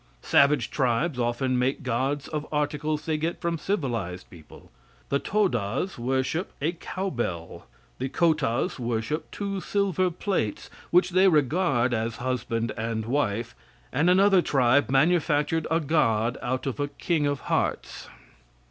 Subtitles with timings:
[0.23, 4.71] Savage tribes often make gods of articles they get from civilized people.
[5.09, 7.67] The Todas worship a cow bell.
[7.99, 13.53] The Kotas worship two silver plates, which they regard as husband and wife,
[13.93, 18.09] and another tribe manufactured a god out of a king of hearts.